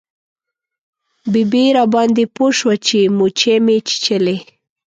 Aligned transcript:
ببۍ 1.31 1.67
راباندې 1.77 2.25
پوه 2.35 2.49
شوه 2.59 2.75
چې 2.87 2.99
موچۍ 3.17 3.57
مې 3.65 3.77
چیچلی. 3.87 4.37